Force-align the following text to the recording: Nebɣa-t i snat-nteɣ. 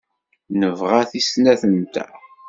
Nebɣa-t 0.59 1.11
i 1.19 1.21
snat-nteɣ. 1.27 2.13